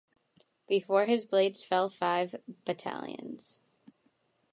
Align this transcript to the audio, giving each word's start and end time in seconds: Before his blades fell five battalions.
Before 0.67 1.05
his 1.05 1.25
blades 1.25 1.63
fell 1.63 1.87
five 1.87 2.33
battalions. 2.65 3.61